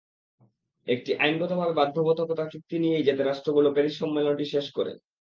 [0.87, 4.91] একটি আইনগতভাবে বাধ্যবাধকতা চুক্তি নিয়েই যাতে রাষ্ট্রগুলো প্যারিস সম্মেলনটি শেষ করে।